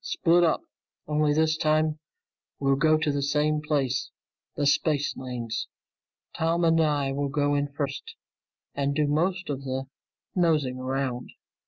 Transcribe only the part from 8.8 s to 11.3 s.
do most of the nosing around.